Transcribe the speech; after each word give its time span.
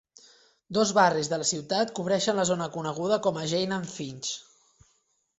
Dos 0.75 0.91
barris 0.99 1.27
de 1.33 1.37
la 1.41 1.45
ciutat 1.49 1.91
cobreixen 1.99 2.39
la 2.41 2.45
zona 2.51 2.67
coneguda 2.77 3.19
com 3.27 3.37
"Jane 3.51 3.77
and 3.77 3.91
Finch". 3.97 4.31